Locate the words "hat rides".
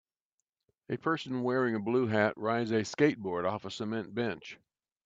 2.07-2.71